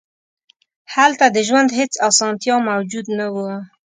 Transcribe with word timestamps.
هلته 0.93 1.25
د 1.35 1.37
ژوند 1.47 1.69
هېڅ 1.79 1.91
اسانتیا 2.09 2.55
موجود 2.69 3.05
نه 3.19 3.27
وه. 3.33 3.51